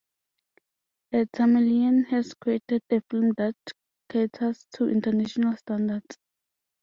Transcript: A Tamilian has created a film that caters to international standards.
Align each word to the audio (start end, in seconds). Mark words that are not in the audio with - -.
A 1.13 1.27
Tamilian 1.27 2.05
has 2.05 2.33
created 2.33 2.81
a 2.89 3.01
film 3.11 3.33
that 3.37 3.53
caters 4.09 4.65
to 4.73 4.89
international 4.89 5.55
standards. 5.57 6.17